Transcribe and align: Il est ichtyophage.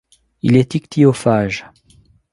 Il 0.41 0.57
est 0.57 0.73
ichtyophage. 0.73 1.67